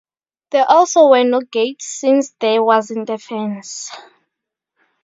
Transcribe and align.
There 0.49 0.65
also 0.67 1.09
were 1.09 1.23
no 1.23 1.41
gates, 1.41 1.85
since 1.85 2.31
there 2.39 2.63
wasn't 2.63 3.11
a 3.11 3.19
fence. 3.19 3.91